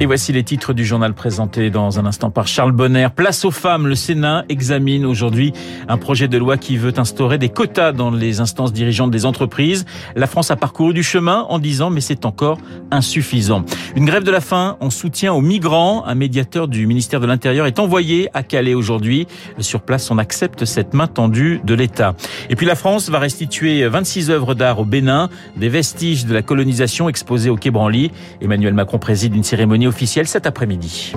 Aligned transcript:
Et 0.00 0.06
voici 0.06 0.32
les 0.32 0.42
titres 0.42 0.72
du 0.72 0.84
journal 0.84 1.14
présenté 1.14 1.70
dans 1.70 2.00
un 2.00 2.06
instant 2.06 2.30
par 2.30 2.48
Charles 2.48 2.72
Bonner. 2.72 3.08
Place 3.14 3.44
aux 3.44 3.50
femmes, 3.50 3.86
le 3.86 3.94
Sénat 3.94 4.44
examine 4.48 5.04
aujourd'hui 5.04 5.52
un 5.86 5.96
projet 5.96 6.26
de 6.26 6.38
loi 6.38 6.56
qui 6.56 6.76
veut 6.76 6.98
instaurer 6.98 7.38
des 7.38 7.50
quotas 7.50 7.92
dans 7.92 8.10
les 8.10 8.40
instances 8.40 8.72
dirigeantes 8.72 9.12
des 9.12 9.26
entreprises. 9.26 9.84
La 10.16 10.26
France 10.26 10.50
a 10.50 10.56
parcouru 10.56 10.92
du 10.92 11.04
chemin 11.04 11.46
en 11.48 11.58
disant 11.60 11.90
mais 11.90 12.00
c'est 12.00 12.24
encore 12.24 12.58
insuffisant. 12.90 13.64
Une 13.94 14.04
grève 14.04 14.24
de 14.24 14.32
la 14.32 14.40
faim 14.40 14.76
en 14.80 14.90
soutien 14.90 15.32
aux 15.34 15.40
migrants. 15.40 16.04
Un 16.04 16.16
médiateur 16.16 16.66
du 16.66 16.86
ministère 16.86 17.20
de 17.20 17.26
l'Intérieur 17.26 17.66
est 17.66 17.78
envoyé 17.78 18.28
à 18.34 18.42
Calais 18.42 18.74
aujourd'hui. 18.74 19.28
Sur 19.58 19.82
place, 19.82 20.10
on 20.10 20.18
accepte 20.18 20.64
cette 20.64 20.94
main 20.94 21.06
tendue 21.06 21.60
de 21.64 21.74
l'État. 21.74 22.14
Et 22.50 22.56
puis 22.56 22.66
la 22.66 22.74
France 22.74 23.08
va 23.08 23.20
restituer 23.20 23.86
26 23.86 24.30
œuvres 24.30 24.54
d'art 24.54 24.80
au 24.80 24.84
Bénin, 24.84 25.28
des 25.56 25.68
vestiges 25.68 26.26
de 26.26 26.34
la 26.34 26.42
colonisation 26.42 27.08
exposés 27.08 27.50
au 27.50 27.56
Quai 27.56 27.70
Branly. 27.70 28.10
Emmanuel 28.40 28.74
Macron 28.74 28.98
préside 28.98 29.36
une 29.36 29.44
cérémonie 29.44 29.81
officielle 29.86 30.26
cet 30.26 30.46
après-midi. 30.46 31.12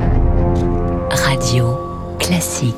Radio 1.11 1.77
Classique. 2.19 2.75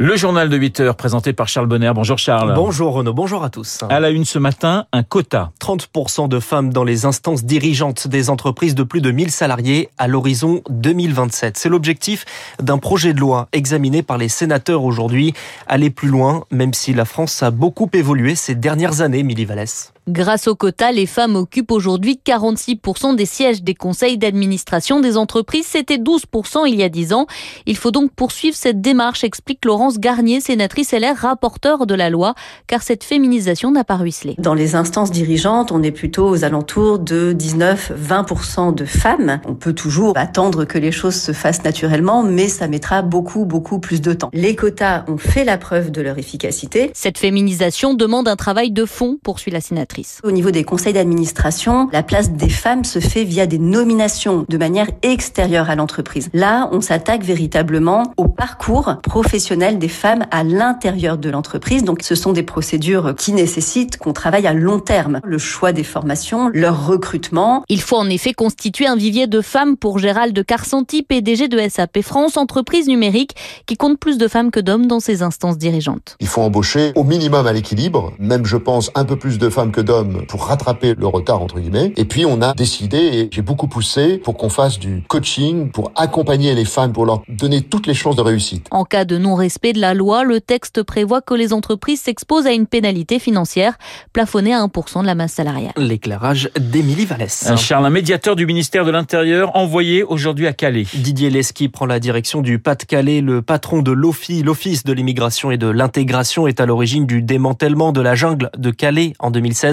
Le 0.00 0.16
journal 0.16 0.48
de 0.48 0.56
8 0.56 0.78
heures 0.78 0.94
présenté 0.94 1.32
par 1.32 1.48
Charles 1.48 1.66
Bonner. 1.66 1.90
Bonjour 1.92 2.18
Charles. 2.18 2.54
Bonjour 2.54 2.92
Renaud, 2.92 3.12
bonjour 3.12 3.42
à 3.42 3.50
tous. 3.50 3.82
À 3.90 3.98
la 3.98 4.10
une 4.10 4.24
ce 4.24 4.38
matin, 4.38 4.86
un 4.92 5.02
quota. 5.02 5.50
30% 5.60 6.28
de 6.28 6.38
femmes 6.38 6.72
dans 6.72 6.84
les 6.84 7.04
instances 7.04 7.42
dirigeantes 7.42 8.06
des 8.06 8.30
entreprises 8.30 8.76
de 8.76 8.84
plus 8.84 9.00
de 9.00 9.10
1000 9.10 9.32
salariés 9.32 9.88
à 9.98 10.06
l'horizon 10.06 10.62
2027. 10.70 11.56
C'est 11.58 11.68
l'objectif 11.68 12.26
d'un 12.62 12.78
projet 12.78 13.12
de 13.12 13.18
loi 13.18 13.48
examiné 13.52 14.04
par 14.04 14.18
les 14.18 14.28
sénateurs 14.28 14.84
aujourd'hui. 14.84 15.34
Aller 15.66 15.90
plus 15.90 16.08
loin, 16.08 16.44
même 16.52 16.74
si 16.74 16.94
la 16.94 17.04
France 17.04 17.42
a 17.42 17.50
beaucoup 17.50 17.90
évolué 17.92 18.36
ces 18.36 18.54
dernières 18.54 19.00
années, 19.00 19.24
Milly 19.24 19.46
Vallès. 19.46 19.92
Grâce 20.08 20.48
au 20.48 20.54
quota, 20.54 20.90
les 20.90 21.04
femmes 21.04 21.36
occupent 21.36 21.70
aujourd'hui 21.70 22.18
46% 22.24 23.14
des 23.14 23.26
sièges 23.26 23.62
des 23.62 23.74
conseils 23.74 24.16
d'administration 24.16 25.00
des 25.00 25.18
entreprises. 25.18 25.66
C'était 25.66 25.98
12% 25.98 26.66
il 26.66 26.76
y 26.76 26.82
a 26.82 26.88
10 26.88 27.12
ans. 27.12 27.26
Il 27.66 27.76
faut 27.76 27.90
donc 27.90 28.12
poursuivre 28.12 28.56
cette 28.56 28.80
démarche, 28.80 29.22
explique 29.22 29.66
Laurence 29.66 29.98
Garnier, 29.98 30.40
sénatrice 30.40 30.92
LR, 30.92 31.14
rapporteure 31.14 31.84
de 31.84 31.94
la 31.94 32.08
loi, 32.08 32.34
car 32.66 32.82
cette 32.82 33.04
féminisation 33.04 33.70
n'a 33.70 33.84
pas 33.84 33.96
ruisselé. 33.96 34.34
Dans 34.38 34.54
les 34.54 34.76
instances 34.76 35.10
dirigeantes, 35.10 35.72
on 35.72 35.82
est 35.82 35.90
plutôt 35.90 36.26
aux 36.26 36.42
alentours 36.42 36.98
de 36.98 37.36
19-20% 37.38 38.74
de 38.74 38.86
femmes. 38.86 39.42
On 39.44 39.54
peut 39.54 39.74
toujours 39.74 40.16
attendre 40.16 40.64
que 40.64 40.78
les 40.78 40.90
choses 40.90 41.16
se 41.16 41.32
fassent 41.32 41.64
naturellement, 41.64 42.22
mais 42.22 42.48
ça 42.48 42.66
mettra 42.66 43.02
beaucoup, 43.02 43.44
beaucoup 43.44 43.78
plus 43.78 44.00
de 44.00 44.14
temps. 44.14 44.30
Les 44.32 44.56
quotas 44.56 45.04
ont 45.06 45.18
fait 45.18 45.44
la 45.44 45.58
preuve 45.58 45.90
de 45.90 46.00
leur 46.00 46.16
efficacité. 46.16 46.90
Cette 46.94 47.18
féminisation 47.18 47.92
demande 47.92 48.26
un 48.26 48.36
travail 48.36 48.70
de 48.70 48.86
fond, 48.86 49.18
poursuit 49.22 49.52
la 49.52 49.60
sénatrice. 49.60 49.97
Au 50.22 50.30
niveau 50.30 50.50
des 50.50 50.64
conseils 50.64 50.92
d'administration, 50.92 51.88
la 51.92 52.02
place 52.02 52.30
des 52.30 52.48
femmes 52.48 52.84
se 52.84 52.98
fait 52.98 53.24
via 53.24 53.46
des 53.46 53.58
nominations 53.58 54.44
de 54.48 54.58
manière 54.58 54.88
extérieure 55.02 55.70
à 55.70 55.76
l'entreprise. 55.76 56.28
Là, 56.32 56.68
on 56.72 56.80
s'attaque 56.80 57.22
véritablement 57.22 58.12
au 58.16 58.28
parcours 58.28 58.96
professionnel 59.02 59.78
des 59.78 59.88
femmes 59.88 60.26
à 60.30 60.44
l'intérieur 60.44 61.18
de 61.18 61.30
l'entreprise. 61.30 61.84
Donc, 61.84 62.02
ce 62.02 62.14
sont 62.14 62.32
des 62.32 62.42
procédures 62.42 63.14
qui 63.16 63.32
nécessitent 63.32 63.96
qu'on 63.96 64.12
travaille 64.12 64.46
à 64.46 64.52
long 64.52 64.80
terme. 64.80 65.20
Le 65.24 65.38
choix 65.38 65.72
des 65.72 65.84
formations, 65.84 66.50
leur 66.52 66.86
recrutement. 66.86 67.64
Il 67.68 67.80
faut 67.80 67.96
en 67.96 68.08
effet 68.08 68.32
constituer 68.32 68.86
un 68.86 68.96
vivier 68.96 69.26
de 69.26 69.40
femmes 69.40 69.76
pour 69.76 69.98
Gérald 69.98 70.44
Carsanti, 70.44 71.02
PDG 71.02 71.48
de 71.48 71.58
SAP 71.68 72.02
France, 72.02 72.36
entreprise 72.36 72.88
numérique 72.88 73.34
qui 73.66 73.76
compte 73.76 73.98
plus 73.98 74.18
de 74.18 74.28
femmes 74.28 74.50
que 74.50 74.60
d'hommes 74.60 74.86
dans 74.86 75.00
ses 75.00 75.22
instances 75.22 75.58
dirigeantes. 75.58 76.16
Il 76.20 76.26
faut 76.26 76.42
embaucher 76.42 76.92
au 76.94 77.04
minimum 77.04 77.46
à 77.46 77.52
l'équilibre, 77.52 78.12
même 78.18 78.46
je 78.46 78.56
pense 78.56 78.90
un 78.94 79.04
peu 79.04 79.16
plus 79.16 79.38
de 79.38 79.48
femmes 79.48 79.72
que 79.72 79.80
d'hommes 79.88 80.26
pour 80.28 80.44
rattraper 80.44 80.94
le 80.96 81.06
retard 81.06 81.40
entre 81.40 81.58
guillemets. 81.58 81.92
Et 81.96 82.04
puis 82.04 82.26
on 82.26 82.42
a 82.42 82.52
décidé 82.52 82.98
et 82.98 83.28
j'ai 83.32 83.42
beaucoup 83.42 83.68
poussé 83.68 84.18
pour 84.18 84.36
qu'on 84.36 84.50
fasse 84.50 84.78
du 84.78 85.02
coaching 85.08 85.70
pour 85.70 85.90
accompagner 85.96 86.54
les 86.54 86.66
femmes 86.66 86.92
pour 86.92 87.06
leur 87.06 87.22
donner 87.28 87.62
toutes 87.62 87.86
les 87.86 87.94
chances 87.94 88.14
de 88.14 88.20
réussite. 88.20 88.66
En 88.70 88.84
cas 88.84 89.06
de 89.06 89.16
non-respect 89.16 89.72
de 89.72 89.80
la 89.80 89.94
loi, 89.94 90.24
le 90.24 90.40
texte 90.42 90.82
prévoit 90.82 91.22
que 91.22 91.32
les 91.32 91.54
entreprises 91.54 92.02
s'exposent 92.02 92.46
à 92.46 92.52
une 92.52 92.66
pénalité 92.66 93.18
financière 93.18 93.78
plafonnée 94.12 94.52
à 94.52 94.60
1% 94.60 95.00
de 95.00 95.06
la 95.06 95.14
masse 95.14 95.32
salariale. 95.32 95.72
L'éclairage 95.76 96.50
d'Émilie 96.60 97.06
Vallès. 97.06 97.50
Charles, 97.56 97.86
un 97.86 97.90
médiateur 97.90 98.36
du 98.36 98.44
ministère 98.44 98.84
de 98.84 98.90
l'Intérieur 98.90 99.56
envoyé 99.56 100.02
aujourd'hui 100.02 100.46
à 100.46 100.52
Calais. 100.52 100.86
Didier 100.94 101.30
Lesky 101.30 101.68
prend 101.70 101.86
la 101.86 101.98
direction 101.98 102.42
du 102.42 102.58
Pas-de-Calais. 102.58 103.22
Le 103.22 103.40
patron 103.40 103.80
de 103.80 103.92
l'OFI, 103.92 104.42
l'Office 104.42 104.84
de 104.84 104.92
l'immigration 104.92 105.50
et 105.50 105.56
de 105.56 105.68
l'intégration, 105.68 106.46
est 106.46 106.60
à 106.60 106.66
l'origine 106.66 107.06
du 107.06 107.22
démantèlement 107.22 107.92
de 107.92 108.02
la 108.02 108.14
jungle 108.14 108.50
de 108.56 108.70
Calais 108.70 109.14
en 109.18 109.30
2016. 109.30 109.67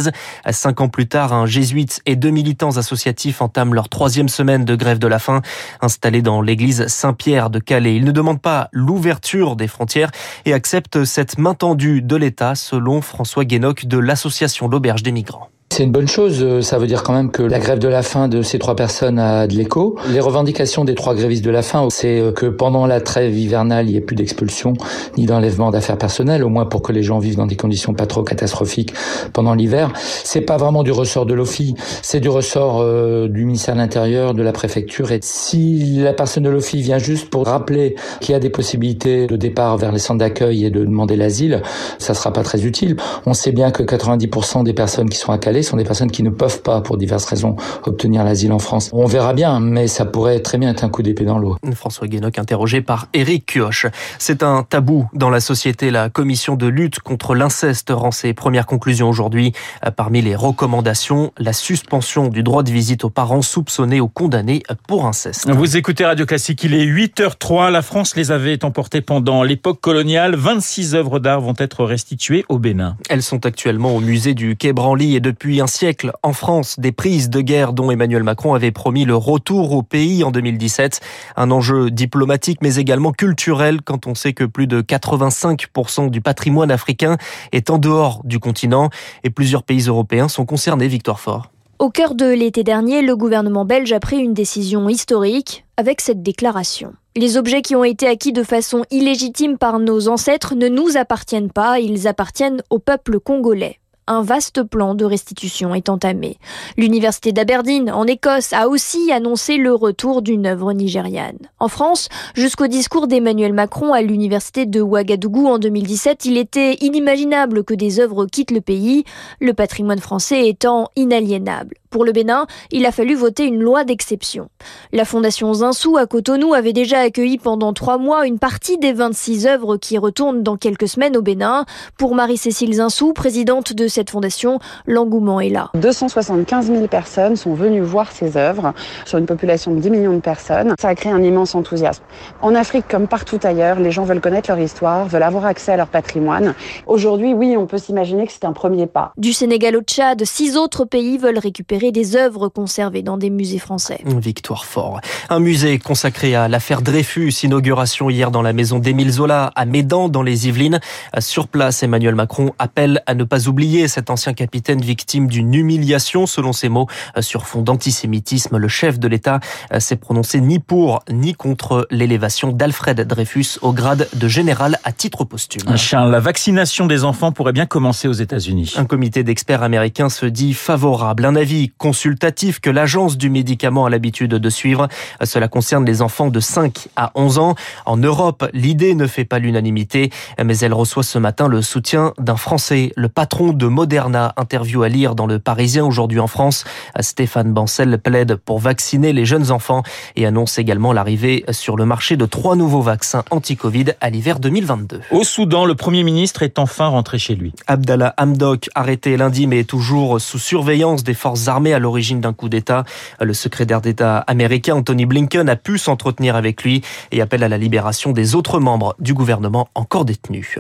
Cinq 0.50 0.81
ans 0.81 0.89
plus 0.89 1.07
tard, 1.07 1.33
un 1.33 1.45
jésuite 1.45 2.01
et 2.06 2.16
deux 2.16 2.29
militants 2.29 2.78
associatifs 2.78 3.41
entament 3.41 3.73
leur 3.73 3.89
troisième 3.89 4.29
semaine 4.29 4.66
de 4.66 4.75
grève 4.75 5.00
de 5.00 5.07
la 5.07 5.19
faim, 5.19 5.41
installés 5.81 6.22
dans 6.22 6.41
l'église 6.41 6.88
Saint-Pierre 6.88 7.50
de 7.50 7.59
Calais. 7.59 7.95
Ils 7.95 8.06
ne 8.06 8.11
demandent 8.11 8.41
pas 8.41 8.69
l'ouverture 8.72 9.56
des 9.56 9.67
frontières 9.67 10.11
et 10.45 10.53
acceptent 10.53 11.06
cette 11.06 11.38
main 11.38 11.53
tendue 11.53 12.01
de 12.01 12.16
l'État, 12.16 12.56
selon 12.56 13.01
François 13.01 13.45
Guénoc 13.45 13.85
de 13.85 13.97
l'association 13.97 14.67
L'Auberge 14.67 15.03
des 15.03 15.11
Migrants. 15.11 15.50
C'est 15.72 15.84
une 15.84 15.92
bonne 15.92 16.08
chose. 16.08 16.62
Ça 16.62 16.78
veut 16.78 16.88
dire 16.88 17.03
quand 17.03 17.12
même 17.12 17.31
que 17.31 17.44
la 17.44 17.59
grève 17.59 17.80
de 17.80 17.90
la 17.90 18.02
faim 18.02 18.30
de 18.30 18.42
ces 18.44 18.59
trois 18.59 18.78
personnes 18.78 19.20
a 19.20 19.46
de 19.46 19.56
l'écho. 19.56 19.98
Les 20.09 20.22
revendications 20.22 20.86
des 20.86 20.96
trois 20.96 21.16
grévistes 21.16 21.44
de 21.44 21.50
la 21.50 21.64
faim, 21.64 21.88
c'est 21.90 22.24
que 22.34 22.46
pendant 22.46 22.88
la 22.88 23.02
trêve 23.02 23.38
hivernale, 23.38 23.88
il 23.88 23.92
n'y 23.92 23.98
ait 23.98 24.02
plus 24.02 24.16
d'expulsion 24.16 24.72
ni 25.18 25.25
d'enlèvement 25.25 25.72
d'affaires 25.72 25.98
personnelles, 25.98 26.46
au 26.46 26.50
moins 26.50 26.66
pour 26.66 26.81
que 26.81 26.94
les 26.94 27.04
gens 27.04 27.20
vivent 27.20 27.36
dans 27.36 27.46
des 27.46 27.58
conditions 27.58 27.94
pas 27.94 28.06
trop 28.06 28.24
catastrophiques 28.24 28.94
pendant 29.34 29.54
l'hiver. 29.54 29.92
C'est 30.24 30.40
pas 30.40 30.56
vraiment 30.56 30.81
du 30.81 30.94
ressort 30.94 31.25
de 31.25 31.34
l'OFI, 31.34 31.75
c'est 32.02 32.22
du 32.22 32.30
ressort 32.30 32.80
euh, 32.80 33.28
du 33.28 33.44
ministère 33.44 33.74
de 33.74 33.80
l'Intérieur, 33.80 34.34
de 34.34 34.44
la 34.44 34.54
préfecture. 34.54 35.12
Et 35.12 35.20
si 35.22 35.98
la 35.98 36.14
personne 36.14 36.44
de 36.44 36.50
l'OFI 36.50 36.84
vient 36.84 37.00
juste 37.00 37.30
pour 37.30 37.48
rappeler 37.48 37.96
qu'il 38.22 38.31
y 38.31 38.36
a 38.36 38.40
des 38.40 38.50
possibilités 38.50 39.28
de 39.28 39.36
départ 39.36 39.75
vers 39.75 39.92
les 39.92 40.00
centres 40.00 40.20
d'accueil 40.20 40.64
et 40.64 40.70
de 40.70 40.86
demander 40.86 41.18
l'asile, 41.18 41.64
ça 41.98 42.14
sera 42.14 42.31
pas 42.31 42.44
très 42.44 42.66
utile. 42.66 42.96
On 43.25 43.34
sait 43.34 43.52
bien 43.52 43.72
que 43.72 43.84
90% 43.84 44.64
des 44.64 44.74
personnes 44.74 45.09
qui 45.09 45.18
sont 45.18 45.34
à 45.34 45.38
Calais 45.38 45.55
sont 45.64 45.78
des 45.78 45.84
personnes 45.84 46.12
qui 46.12 46.24
ne 46.24 46.30
peuvent 46.30 46.62
pas, 46.62 46.82
pour 46.82 46.98
diverses 46.98 47.26
raisons, 47.26 47.56
obtenir 47.86 48.24
l'asile 48.24 48.52
en 48.52 48.60
France. 48.60 48.90
On 48.94 49.06
verra 49.06 49.34
bien, 49.34 49.60
mais 49.60 49.88
ça 49.88 50.06
pourrait 50.06 50.40
très 50.40 50.58
bien 50.58 50.72
être 50.72 50.84
un 50.84 50.90
coup 50.90 51.04
d'épée 51.04 51.26
dans 51.26 51.38
l'eau. 51.38 51.58
François 51.74 52.08
Guénoc, 52.08 52.38
interrogé 52.40 52.82
par 52.82 53.08
Éric 53.14 53.46
Kioch. 53.46 53.88
C'est 54.20 54.44
un 54.44 54.64
tabou 54.64 55.08
dans 55.14 55.30
la 55.30 55.40
société. 55.40 55.92
La 55.92 56.10
commission 56.10 56.56
de 56.56 56.68
lutte 56.68 57.00
contre 57.00 57.36
l'inceste 57.36 57.92
rend 57.92 58.12
ses 58.12 58.34
premières 58.34 58.66
conclusions 58.66 59.10
aujourd'hui. 59.10 59.54
Parmi 59.96 60.22
les 60.22 60.36
recommandations, 60.36 61.32
la 61.38 61.54
suspension 61.54 62.28
du 62.28 62.44
droit 62.44 62.64
de 62.64 62.72
visite 62.72 63.04
aux 63.04 63.10
parents 63.10 63.42
soupçonnés 63.42 64.02
ou 64.02 64.08
condamnés 64.08 64.64
pour 64.88 65.06
inceste. 65.06 65.50
Vous 65.50 65.78
écoutez 65.78 66.06
Radio 66.06 66.26
Classique, 66.26 66.64
il 66.64 66.74
est 66.74 66.86
8h03. 66.86 67.72
La 67.72 67.82
France 67.82 68.16
les 68.16 68.32
avait 68.32 68.64
emportées 68.64 69.02
pendant 69.02 69.44
l'époque 69.44 69.80
coloniale. 69.82 70.36
26 70.36 70.96
œuvres 70.96 71.20
d'art 71.20 71.42
vont 71.42 71.54
être 71.58 71.86
restituées 71.86 72.46
au 72.50 72.60
Bénin. 72.60 72.98
Elles 73.10 73.24
sont 73.24 73.46
actuellement 73.46 73.96
au 73.96 74.00
musée 74.00 74.34
du 74.34 74.56
Quai 74.56 74.74
Branly 74.74 75.16
et 75.16 75.20
depuis 75.20 75.44
un 75.45 75.67
siècle 75.67 76.11
en 76.23 76.33
France 76.33 76.79
des 76.79 76.91
prises 76.91 77.29
de 77.29 77.39
guerre 77.39 77.73
dont 77.73 77.91
Emmanuel 77.91 78.23
Macron 78.23 78.53
avait 78.56 78.72
promis 78.72 79.06
le 79.06 79.16
retour 79.16 79.73
au 79.73 79.83
pays 79.83 80.23
en 80.23 80.31
2017. 80.31 81.00
Un 81.35 81.51
enjeu 81.51 81.91
diplomatique 81.91 82.59
mais 82.61 82.75
également 82.75 83.11
culturel 83.11 83.81
quand 83.81 84.07
on 84.07 84.16
sait 84.16 84.33
que 84.33 84.44
plus 84.44 84.67
de 84.67 84.81
85% 84.81 86.09
du 86.09 86.22
patrimoine 86.22 86.72
africain 86.72 87.17
est 87.51 87.69
en 87.69 87.78
dehors 87.78 88.22
du 88.23 88.39
continent 88.39 88.89
et 89.23 89.29
plusieurs 89.29 89.63
pays 89.63 89.81
européens 89.81 90.28
sont 90.28 90.45
concernés. 90.45 90.88
Victoire 90.88 91.19
Fort. 91.19 91.51
Au 91.77 91.89
cœur 91.89 92.16
de 92.16 92.25
l'été 92.25 92.63
dernier, 92.63 93.01
le 93.01 93.16
gouvernement 93.16 93.66
belge 93.66 93.91
a 93.91 94.00
pris 94.00 94.17
une 94.17 94.33
décision 94.33 94.88
historique 94.88 95.65
avec 95.77 96.01
cette 96.01 96.24
déclaration. 96.24 96.94
Les 97.18 97.38
objets 97.38 97.62
qui 97.62 97.75
ont 97.75 97.83
été 97.83 98.07
acquis 98.07 98.33
de 98.33 98.44
façon 98.44 98.83
illégitime 98.91 99.57
par 99.57 99.80
nos 99.80 100.07
ancêtres 100.07 100.56
ne 100.56 100.69
nous 100.69 100.98
appartiennent 100.98 101.51
pas, 101.51 101.80
ils 101.80 102.07
appartiennent 102.07 102.62
au 102.69 102.80
peuple 102.80 103.19
congolais 103.19 103.80
un 104.07 104.22
vaste 104.22 104.63
plan 104.63 104.96
de 104.96 105.06
restitution 105.06 105.74
est 105.74 105.90
entamé. 105.90 106.38
L'université 106.78 107.31
d'Aberdeen, 107.31 107.92
en 107.92 108.06
Écosse, 108.06 108.54
a 108.54 108.68
aussi 108.68 109.12
annoncé 109.12 109.57
le 109.57 109.74
retour 109.74 110.22
d'une 110.22 110.46
œuvre 110.46 110.74
nigériane. 110.74 111.40
En 111.60 111.68
France, 111.68 112.10
jusqu'au 112.36 112.68
discours 112.68 113.07
d'Emmanuel 113.07 113.54
Macron 113.54 113.94
à 113.94 114.02
l'université 114.02 114.66
de 114.66 114.81
Ouagadougou 114.81 115.48
en 115.48 115.57
2017, 115.57 116.25
il 116.25 116.38
était 116.38 116.75
inimaginable 116.81 117.63
que 117.63 117.74
des 117.74 118.00
œuvres 118.00 118.25
quittent 118.25 118.52
le 118.52 118.62
pays, 118.62 119.04
le 119.40 119.54
patrimoine 119.54 120.00
français 120.00 120.48
étant 120.48 120.90
inaliénable. 120.96 121.75
Pour 121.96 122.04
le 122.04 122.12
Bénin, 122.12 122.46
il 122.72 122.86
a 122.86 122.92
fallu 122.92 123.16
voter 123.16 123.46
une 123.46 123.62
loi 123.62 123.86
d'exception. 123.86 124.50
La 124.92 125.06
Fondation 125.06 125.54
Zinsou 125.54 125.96
à 125.96 126.06
Cotonou 126.06 126.54
avait 126.54 126.74
déjà 126.74 127.00
accueilli 127.00 127.38
pendant 127.38 127.72
trois 127.72 127.98
mois 127.98 128.28
une 128.28 128.38
partie 128.38 128.78
des 128.78 128.92
26 128.92 129.48
œuvres 129.48 129.78
qui 129.78 129.98
retournent 129.98 130.44
dans 130.44 130.58
quelques 130.58 130.90
semaines 130.90 131.16
au 131.16 131.22
Bénin. 131.22 131.63
Pour 131.98 132.13
Marie-Cécile 132.13 132.74
Zinsou, 132.74 133.13
présidente 133.13 133.72
de 133.72 133.88
cette 133.95 134.09
fondation, 134.09 134.59
l'engouement 134.86 135.39
est 135.39 135.50
là. 135.50 135.69
275 135.75 136.68
000 136.68 136.88
personnes 136.88 137.36
sont 137.36 137.53
venues 137.53 137.81
voir 137.81 138.12
ces 138.12 138.36
œuvres 138.36 138.74
sur 139.06 139.18
une 139.18 139.25
population 139.25 139.74
de 139.74 139.80
10 139.80 139.89
millions 139.89 140.13
de 140.13 140.19
personnes. 140.19 140.75
Ça 140.80 140.89
a 140.89 140.95
créé 140.95 141.12
un 141.12 141.24
immense 141.24 141.56
enthousiasme. 141.56 142.03
En 142.42 142.53
Afrique, 142.56 142.86
comme 142.89 143.07
partout 143.07 143.39
ailleurs, 143.44 143.80
les 143.80 143.92
gens 143.92 144.03
veulent 144.03 144.21
connaître 144.21 144.50
leur 144.50 144.59
histoire, 144.59 145.07
veulent 145.07 145.24
avoir 145.24 145.45
accès 145.45 145.71
à 145.71 145.77
leur 145.77 145.88
patrimoine. 145.88 146.53
Aujourd'hui, 146.88 147.33
oui, 147.33 147.56
on 147.57 147.68
peut 147.68 147.77
s'imaginer 147.77 148.27
que 148.27 148.33
c'est 148.33 148.44
un 148.44 148.51
premier 148.51 148.86
pas. 148.86 149.13
Du 149.18 149.31
Sénégal 149.31 149.77
au 149.77 149.81
Tchad, 149.81 150.25
six 150.25 150.57
autres 150.57 150.83
pays 150.83 151.18
veulent 151.18 151.39
récupérer 151.39 151.94
des 151.94 152.18
œuvres 152.18 152.50
conservées 152.50 153.01
dans 153.01 153.18
des 153.18 153.30
musées 153.30 153.59
français. 153.59 154.01
Victoire 154.06 154.65
fort. 154.65 155.00
Un 155.30 155.39
musée 155.39 155.80
consacré 155.80 156.36
à 156.36 156.50
l'affaire 156.50 156.81
Dreyfus, 156.81 157.31
inauguration 157.44 158.09
hier 158.09 158.30
dans 158.30 158.41
la 158.41 158.51
maison 158.51 158.80
d'Émile 158.80 159.12
Zola 159.12 159.53
à 159.56 159.65
Médan 159.65 160.09
dans 160.09 160.21
les 160.21 160.50
Yvelines. 160.50 160.81
Sur 161.19 161.48
place, 161.48 161.81
Emmanuel 161.81 162.15
Macron 162.15 162.51
appelle 162.59 163.01
à 163.06 163.13
ne 163.13 163.24
pas 163.24 163.48
oublier 163.48 163.85
cet 163.88 164.10
ancien 164.10 164.34
capitaine 164.34 164.82
victime 164.82 165.28
d'une 165.28 165.54
humiliation, 165.54 166.26
selon 166.26 166.54
ses 166.54 166.70
mots, 166.70 166.88
sur 167.20 167.46
fond 167.46 167.62
d'antisémitisme. 167.62 168.58
Le 168.58 168.68
chef 168.68 169.00
de 169.00 169.08
l'État 169.08 169.40
s'est 169.80 169.96
prononcé 169.96 170.42
ni 170.42 170.60
pour 170.60 171.04
ni 171.10 171.34
contre 171.34 171.88
l'élévation 171.92 172.52
d'Alfred 172.52 173.00
Dreyfus 173.02 173.60
au 173.62 173.74
grade 173.74 174.08
de 174.14 174.28
général 174.28 174.80
à 174.84 174.92
titre 174.92 175.24
posthume. 175.24 175.78
Charles, 175.78 176.12
la 176.12 176.20
vaccination 176.20 176.86
des 176.86 177.04
enfants 177.04 177.32
pourrait 177.32 177.54
bien 177.54 177.66
commencer 177.66 178.08
aux 178.08 178.14
États-Unis. 178.14 178.74
Un 178.78 178.86
comité 178.86 179.24
d'experts 179.24 179.64
américains 179.64 180.10
se 180.10 180.26
dit 180.26 180.54
favorable. 180.54 181.26
Un 181.26 181.36
avis 181.36 181.72
consultatif 181.78 182.60
que 182.60 182.70
l'agence 182.70 183.18
du 183.18 183.30
médicament 183.30 183.86
a 183.86 183.90
l'habitude 183.90 184.32
de 184.32 184.50
suivre. 184.50 184.88
Cela 185.24 185.48
concerne 185.48 185.86
les 185.86 186.02
enfants 186.02 186.30
de 186.30 186.40
5 186.40 186.88
à 186.96 187.12
11 187.16 187.38
ans. 187.38 187.56
En 187.86 187.98
Europe, 187.98 188.50
l'idée 188.54 188.96
ne 188.96 189.08
fait 189.08 189.26
pas 189.26 189.40
l'unanimité, 189.40 190.12
mais 190.44 190.58
elle 190.60 190.74
reçoit 190.74 191.04
ce 191.04 191.18
matin 191.18 191.48
le 191.48 191.62
soutien 191.62 192.14
d'un 192.18 192.38
Français, 192.38 192.92
le 192.96 193.10
patron 193.10 193.54
de 193.54 193.68
Moderna. 193.75 194.33
Interview 194.38 194.83
à 194.83 194.89
lire 194.89 195.16
dans 195.16 195.27
le 195.27 195.38
Parisien 195.38 195.86
aujourd'hui 195.86 196.22
en 196.22 196.27
France. 196.27 196.63
Stéphane 197.01 197.51
Bancel 197.51 198.00
plaide 198.00 198.38
pour 198.38 198.60
vacciner 198.60 199.12
les 199.12 199.25
jeunes 199.25 199.51
enfants 199.51 199.83
et 200.16 200.25
annonce 200.25 200.57
également 200.57 200.94
l'arrivée 200.94 201.44
sur 201.51 201.75
le 201.75 201.86
marché 201.86 202.16
de 202.16 202.25
trois 202.25 202.56
nouveaux 202.56 202.81
vaccins 202.81 203.24
anti-Covid 203.31 203.88
à 204.00 204.10
l'hiver 204.10 204.39
2022. 204.39 205.01
Au 205.12 205.24
Soudan, 205.25 205.66
le 205.66 205.75
Premier 205.75 206.04
ministre 206.04 206.42
est 206.42 206.57
enfin 206.57 206.88
rentré 206.88 207.19
chez 207.19 207.36
lui. 207.36 207.54
Abdallah 207.68 208.13
Hamdok, 208.18 208.69
arrêté 208.75 209.18
lundi 209.18 209.45
mais 209.45 209.66
toujours 209.66 210.22
sous 210.22 210.39
surveillance 210.39 211.04
des 211.04 211.13
forces 211.13 211.50
armées 211.50 211.74
à 211.74 211.80
l'origine 211.80 212.22
d'un 212.22 212.33
coup 212.33 212.48
d'État. 212.48 212.86
Le 213.19 213.33
secrétaire 213.33 213.81
d'État 213.81 214.19
américain 214.19 214.75
Anthony 214.75 215.06
Blinken 215.06 215.50
a 215.50 215.57
pu 215.57 215.77
s'entretenir 215.77 216.38
avec 216.38 216.63
lui 216.63 216.81
et 217.12 217.22
appelle 217.22 217.44
à 217.44 217.50
la 217.50 217.57
libération 217.57 218.13
des 218.13 218.36
autres 218.36 218.62
membres 218.62 218.95
du 219.00 219.13
gouvernement 219.13 219.68
encore 219.75 220.06
détenus. 220.06 220.60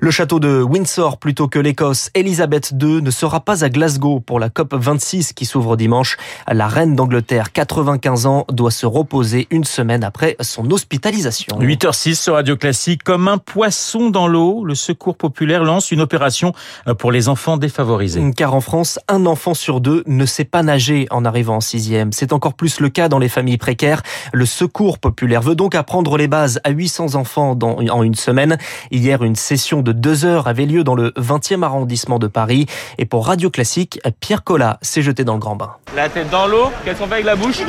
Le 0.00 0.10
château 0.10 0.40
de 0.40 0.62
Windsor 0.62 1.18
plutôt 1.18 1.46
que 1.46 1.58
l'Écosse, 1.58 2.10
Elisabeth 2.14 2.53
II 2.72 3.02
ne 3.02 3.10
sera 3.10 3.40
pas 3.40 3.64
à 3.64 3.68
Glasgow 3.68 4.20
pour 4.20 4.40
la 4.40 4.50
COP 4.50 4.74
26 4.74 5.32
qui 5.32 5.46
s'ouvre 5.46 5.76
dimanche. 5.76 6.16
La 6.50 6.68
reine 6.68 6.94
d'Angleterre, 6.94 7.52
95 7.52 8.26
ans, 8.26 8.44
doit 8.50 8.70
se 8.70 8.86
reposer 8.86 9.46
une 9.50 9.64
semaine 9.64 10.04
après 10.04 10.36
son 10.40 10.70
hospitalisation. 10.70 11.58
8h06 11.58 12.14
sur 12.14 12.34
Radio 12.34 12.56
Classique. 12.56 13.02
Comme 13.02 13.28
un 13.28 13.38
poisson 13.38 14.10
dans 14.10 14.28
l'eau, 14.28 14.64
le 14.64 14.74
Secours 14.74 15.16
populaire 15.16 15.64
lance 15.64 15.90
une 15.90 16.00
opération 16.00 16.52
pour 16.98 17.12
les 17.12 17.28
enfants 17.28 17.56
défavorisés. 17.56 18.22
Car 18.36 18.54
en 18.54 18.60
France, 18.60 18.98
un 19.08 19.26
enfant 19.26 19.54
sur 19.54 19.80
deux 19.80 20.02
ne 20.06 20.26
sait 20.26 20.44
pas 20.44 20.62
nager 20.62 21.06
en 21.10 21.24
arrivant 21.24 21.56
en 21.56 21.60
sixième. 21.60 22.12
C'est 22.12 22.32
encore 22.32 22.54
plus 22.54 22.80
le 22.80 22.88
cas 22.88 23.08
dans 23.08 23.18
les 23.18 23.28
familles 23.28 23.58
précaires. 23.58 24.02
Le 24.32 24.46
Secours 24.46 24.98
populaire 24.98 25.42
veut 25.42 25.54
donc 25.54 25.74
apprendre 25.74 26.16
les 26.16 26.28
bases 26.28 26.60
à 26.64 26.70
800 26.70 27.14
enfants 27.14 27.54
dans, 27.54 27.76
en 27.76 28.02
une 28.02 28.14
semaine. 28.14 28.58
Hier, 28.90 29.22
une 29.22 29.36
session 29.36 29.82
de 29.82 29.92
deux 29.92 30.24
heures 30.24 30.46
avait 30.46 30.66
lieu 30.66 30.84
dans 30.84 30.94
le 30.94 31.10
20e 31.10 31.62
arrondissement 31.62 32.18
de 32.18 32.26
Paris. 32.34 32.66
Et 32.98 33.06
pour 33.06 33.26
Radio 33.26 33.48
Classique, 33.48 33.98
Pierre 34.20 34.44
Collat 34.44 34.78
s'est 34.82 35.00
jeté 35.00 35.24
dans 35.24 35.32
le 35.34 35.40
grand 35.40 35.56
bain. 35.56 35.70
La 35.96 36.10
tête 36.10 36.28
dans 36.28 36.46
l'eau, 36.46 36.70
qu'est-ce 36.84 36.98
qu'on 36.98 37.06
fait 37.06 37.14
avec 37.14 37.24
la 37.24 37.36
bouche 37.36 37.60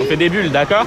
On 0.00 0.04
fait 0.04 0.16
des 0.16 0.28
bulles, 0.28 0.50
d'accord 0.50 0.84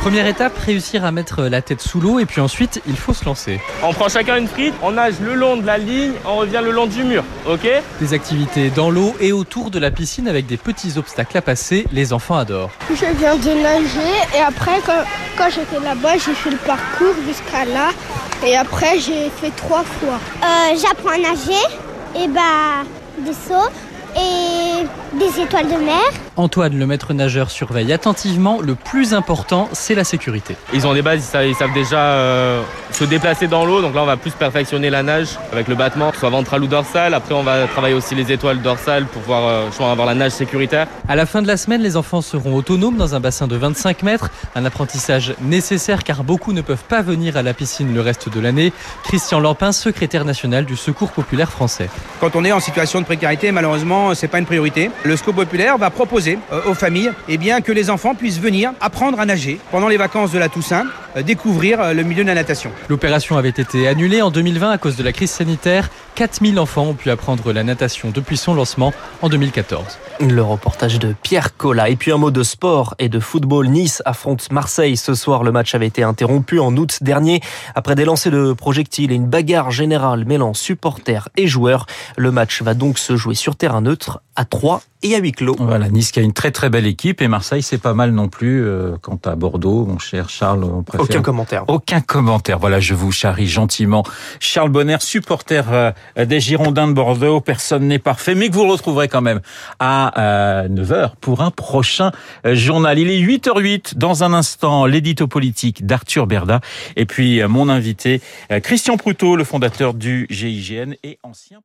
Première 0.00 0.26
étape, 0.26 0.58
réussir 0.58 1.04
à 1.04 1.12
mettre 1.12 1.42
la 1.44 1.62
tête 1.62 1.80
sous 1.80 2.00
l'eau 2.00 2.18
et 2.18 2.26
puis 2.26 2.40
ensuite, 2.40 2.82
il 2.88 2.96
faut 2.96 3.14
se 3.14 3.24
lancer. 3.24 3.60
On 3.84 3.92
prend 3.92 4.08
chacun 4.08 4.36
une 4.36 4.48
frite, 4.48 4.74
on 4.82 4.90
nage 4.92 5.20
le 5.20 5.34
long 5.34 5.56
de 5.56 5.64
la 5.64 5.78
ligne, 5.78 6.14
on 6.26 6.38
revient 6.38 6.60
le 6.60 6.72
long 6.72 6.86
du 6.88 7.04
mur, 7.04 7.22
ok 7.48 7.68
Des 8.00 8.12
activités 8.12 8.70
dans 8.70 8.90
l'eau 8.90 9.14
et 9.20 9.30
autour 9.30 9.70
de 9.70 9.78
la 9.78 9.92
piscine 9.92 10.26
avec 10.26 10.46
des 10.46 10.56
petits 10.56 10.98
obstacles 10.98 11.38
à 11.38 11.42
passer, 11.42 11.86
les 11.92 12.12
enfants 12.12 12.36
adorent. 12.36 12.70
Je 12.90 12.96
viens 13.16 13.36
de 13.36 13.62
nager 13.62 14.12
et 14.36 14.40
après, 14.40 14.80
quand, 14.84 15.04
quand 15.38 15.50
j'étais 15.50 15.78
là-bas, 15.84 16.14
j'ai 16.14 16.34
fait 16.34 16.50
le 16.50 16.56
parcours 16.56 17.14
jusqu'à 17.24 17.64
là 17.64 17.90
et 18.44 18.56
après, 18.56 18.98
j'ai 18.98 19.30
fait 19.30 19.52
trois 19.56 19.84
fois. 19.84 20.18
Euh, 20.42 20.76
J'apprends 20.82 21.10
à 21.10 21.18
nager 21.18 21.62
et 22.14 22.28
bah 22.28 22.84
des 23.18 23.32
sauts 23.32 23.70
et 24.16 24.71
des 25.18 25.40
étoiles 25.40 25.66
de 25.66 25.84
mer. 25.84 26.00
Antoine, 26.36 26.78
le 26.78 26.86
maître 26.86 27.12
nageur, 27.12 27.50
surveille 27.50 27.92
attentivement. 27.92 28.60
Le 28.60 28.74
plus 28.74 29.12
important, 29.14 29.68
c'est 29.72 29.94
la 29.94 30.04
sécurité. 30.04 30.56
Ils 30.72 30.86
ont 30.86 30.94
des 30.94 31.02
bases, 31.02 31.20
ils 31.20 31.22
savent, 31.22 31.46
ils 31.46 31.54
savent 31.54 31.72
déjà 31.74 31.98
euh, 31.98 32.62
se 32.90 33.04
déplacer 33.04 33.48
dans 33.48 33.64
l'eau. 33.66 33.82
Donc 33.82 33.94
là, 33.94 34.02
on 34.02 34.06
va 34.06 34.16
plus 34.16 34.30
perfectionner 34.32 34.88
la 34.88 35.02
nage 35.02 35.38
avec 35.52 35.68
le 35.68 35.74
battement, 35.74 36.12
soit 36.18 36.30
ventral 36.30 36.62
ou 36.62 36.66
dorsal. 36.66 37.12
Après, 37.14 37.34
on 37.34 37.42
va 37.42 37.66
travailler 37.66 37.94
aussi 37.94 38.14
les 38.14 38.32
étoiles 38.32 38.62
dorsales 38.62 39.04
pour 39.04 39.20
pouvoir 39.22 39.46
euh, 39.46 39.92
avoir 39.92 40.06
la 40.06 40.14
nage 40.14 40.32
sécuritaire. 40.32 40.86
À 41.08 41.16
la 41.16 41.26
fin 41.26 41.42
de 41.42 41.46
la 41.46 41.56
semaine, 41.56 41.82
les 41.82 41.96
enfants 41.96 42.22
seront 42.22 42.54
autonomes 42.54 42.96
dans 42.96 43.14
un 43.14 43.20
bassin 43.20 43.46
de 43.46 43.56
25 43.56 44.02
mètres. 44.02 44.30
Un 44.54 44.64
apprentissage 44.64 45.34
nécessaire 45.42 46.04
car 46.04 46.24
beaucoup 46.24 46.52
ne 46.52 46.62
peuvent 46.62 46.84
pas 46.88 47.02
venir 47.02 47.36
à 47.36 47.42
la 47.42 47.52
piscine 47.52 47.92
le 47.92 48.00
reste 48.00 48.28
de 48.30 48.40
l'année. 48.40 48.72
Christian 49.04 49.40
Lampin, 49.40 49.72
secrétaire 49.72 50.24
national 50.24 50.64
du 50.64 50.76
Secours 50.76 51.10
populaire 51.10 51.50
français. 51.50 51.90
Quand 52.20 52.36
on 52.36 52.44
est 52.44 52.52
en 52.52 52.60
situation 52.60 53.00
de 53.00 53.04
précarité, 53.04 53.52
malheureusement, 53.52 54.14
c'est 54.14 54.28
pas 54.28 54.38
une 54.38 54.46
priorité. 54.46 54.71
Le 55.04 55.16
Secours 55.16 55.34
populaire 55.34 55.76
va 55.78 55.90
proposer 55.90 56.38
aux 56.66 56.74
familles 56.74 57.12
eh 57.28 57.36
bien, 57.36 57.60
que 57.60 57.72
les 57.72 57.90
enfants 57.90 58.14
puissent 58.14 58.40
venir 58.40 58.72
apprendre 58.80 59.20
à 59.20 59.26
nager 59.26 59.58
pendant 59.70 59.88
les 59.88 59.96
vacances 59.96 60.32
de 60.32 60.38
la 60.38 60.48
Toussaint, 60.48 60.86
découvrir 61.20 61.92
le 61.92 62.02
milieu 62.02 62.22
de 62.22 62.28
la 62.28 62.34
natation. 62.34 62.70
L'opération 62.88 63.36
avait 63.36 63.50
été 63.50 63.86
annulée 63.86 64.22
en 64.22 64.30
2020 64.30 64.70
à 64.70 64.78
cause 64.78 64.96
de 64.96 65.02
la 65.02 65.12
crise 65.12 65.30
sanitaire. 65.30 65.90
4000 66.14 66.58
enfants 66.58 66.86
ont 66.86 66.94
pu 66.94 67.10
apprendre 67.10 67.52
la 67.52 67.62
natation 67.64 68.10
depuis 68.10 68.36
son 68.36 68.54
lancement 68.54 68.92
en 69.20 69.28
2014. 69.28 69.98
Le 70.20 70.42
reportage 70.42 70.98
de 70.98 71.14
Pierre 71.22 71.56
Collat. 71.56 71.90
Et 71.90 71.96
puis 71.96 72.12
un 72.12 72.16
mot 72.16 72.30
de 72.30 72.42
sport 72.42 72.94
et 72.98 73.08
de 73.08 73.18
football. 73.18 73.68
Nice 73.68 74.02
affronte 74.04 74.50
Marseille. 74.50 74.96
Ce 74.96 75.14
soir, 75.14 75.42
le 75.42 75.52
match 75.52 75.74
avait 75.74 75.86
été 75.86 76.02
interrompu 76.02 76.58
en 76.58 76.76
août 76.76 76.98
dernier 77.02 77.40
après 77.74 77.94
des 77.94 78.04
lancers 78.04 78.32
de 78.32 78.52
projectiles 78.52 79.12
et 79.12 79.14
une 79.14 79.26
bagarre 79.26 79.70
générale 79.70 80.24
mêlant 80.24 80.54
supporters 80.54 81.28
et 81.36 81.46
joueurs. 81.46 81.86
Le 82.16 82.30
match 82.30 82.62
va 82.62 82.74
donc 82.74 82.98
se 82.98 83.16
jouer 83.16 83.34
sur 83.34 83.56
terrain 83.56 83.80
neutre 83.80 84.22
à 84.36 84.44
3 84.44 84.82
et 85.02 85.14
à 85.14 85.18
huis 85.18 85.32
clos. 85.32 85.56
Voilà, 85.58 85.88
Nice 85.88 86.12
qui 86.12 86.20
a 86.20 86.22
une 86.22 86.32
très 86.32 86.50
très 86.50 86.70
belle 86.70 86.86
équipe 86.86 87.20
et 87.22 87.28
Marseille 87.28 87.62
c'est 87.62 87.78
pas 87.80 87.94
mal 87.94 88.12
non 88.12 88.28
plus. 88.28 88.64
Euh, 88.64 88.96
quant 89.00 89.18
à 89.24 89.34
Bordeaux, 89.34 89.84
mon 89.86 89.98
cher 89.98 90.28
Charles, 90.28 90.64
on 90.64 90.82
préfère... 90.82 91.04
Aucun 91.04 91.22
commentaire. 91.22 91.64
Aucun 91.68 92.00
commentaire. 92.00 92.58
Voilà, 92.58 92.80
je 92.80 92.94
vous 92.94 93.12
charrie 93.12 93.46
gentiment. 93.46 94.04
Charles 94.40 94.70
Bonner, 94.70 94.96
supporter 95.00 95.64
euh, 95.72 95.92
des 96.16 96.40
Girondins 96.40 96.88
de 96.88 96.92
Bordeaux. 96.92 97.40
Personne 97.40 97.88
n'est 97.88 97.98
parfait, 97.98 98.34
mais 98.34 98.48
que 98.48 98.54
vous 98.54 98.66
retrouverez 98.66 99.08
quand 99.08 99.22
même 99.22 99.40
à 99.78 100.20
euh, 100.20 100.68
9h 100.68 101.12
pour 101.20 101.42
un 101.42 101.50
prochain 101.50 102.12
euh, 102.46 102.54
journal. 102.54 102.98
Il 102.98 103.10
est 103.10 103.20
8h08. 103.20 103.96
Dans 103.96 104.24
un 104.24 104.32
instant, 104.32 104.86
l'édito 104.86 105.26
politique 105.26 105.86
d'Arthur 105.86 106.26
Berda. 106.26 106.60
Et 106.96 107.06
puis 107.06 107.42
mon 107.44 107.68
invité, 107.68 108.20
Christian 108.62 108.96
Proutot, 108.96 109.36
le 109.36 109.44
fondateur 109.44 109.94
du 109.94 110.26
GIGN 110.30 110.94
et 111.02 111.18
ancien 111.22 111.60